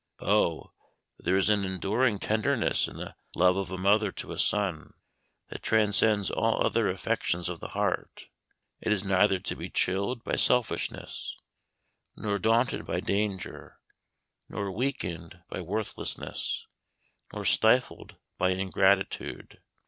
[0.23, 0.71] Oh,
[1.19, 4.95] there is an enduring tenderness in the love of a mother to a son,
[5.49, 8.27] that transcends all other affections of the heart.
[8.79, 11.37] It is neither to be chilled by selfishness,
[12.17, 13.77] nor daunted by danger,
[14.49, 16.65] nor weakened by worthlessness,
[17.31, 19.59] nor stifled by ingratitude.